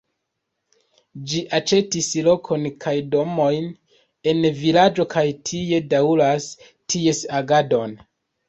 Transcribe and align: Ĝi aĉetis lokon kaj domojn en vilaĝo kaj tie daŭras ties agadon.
Ĝi 1.33 1.41
aĉetis 1.57 2.07
lokon 2.29 2.65
kaj 2.85 2.93
domojn 3.17 3.69
en 4.33 4.41
vilaĝo 4.63 5.07
kaj 5.15 5.27
tie 5.51 5.81
daŭras 5.95 6.49
ties 6.95 7.25
agadon. 7.45 7.99